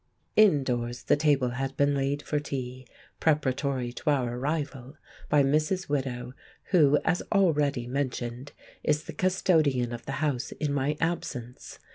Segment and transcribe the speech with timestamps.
[0.35, 2.87] Indoors the table had been laid for tea,
[3.19, 4.97] preparatory to our arrival,
[5.29, 5.89] by Mrs.
[5.89, 6.33] Widow,
[6.71, 8.51] who, as already mentioned,
[8.83, 11.77] is the custodian of the house in my absence.